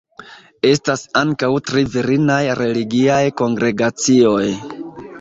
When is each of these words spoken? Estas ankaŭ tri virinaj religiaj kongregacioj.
Estas 0.69 1.03
ankaŭ 1.21 1.51
tri 1.69 1.85
virinaj 1.97 2.41
religiaj 2.63 3.23
kongregacioj. 3.45 4.47